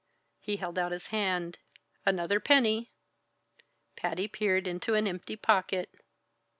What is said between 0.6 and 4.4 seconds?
out his hand. "Another penny!" Patty